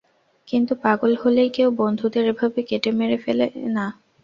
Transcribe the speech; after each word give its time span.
কিন্তু 0.47 0.73
পাগল 0.83 1.11
হলেই 1.21 1.49
কেউ, 1.49 1.69
বন্ধুদের 1.79 2.25
এভাবে 2.27 2.59
কেটে 2.69 2.91
মেরে 2.99 3.17
ফেলে 3.23 3.45
না। 3.69 3.85